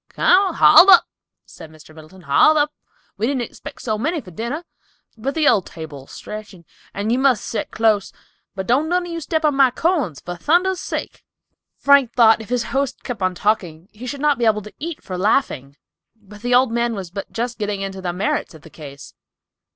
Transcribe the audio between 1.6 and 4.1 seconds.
Mr. Middleton, "haul up; we didn't expect so